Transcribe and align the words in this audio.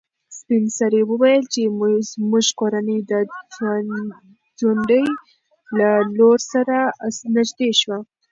سپین 0.37 0.63
سرې 0.77 1.01
وویل 1.11 1.43
چې 1.53 1.61
زموږ 2.15 2.45
کورنۍ 2.59 2.99
د 3.11 3.13
ځونډي 4.59 5.05
له 5.77 5.89
لور 6.17 6.39
سره 6.51 6.77
نږدې 7.35 7.69
شوه. 7.79 7.97